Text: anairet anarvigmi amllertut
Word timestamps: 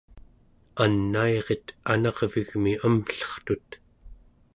anairet 0.85 1.67
anarvigmi 1.93 2.73
amllertut 2.89 3.67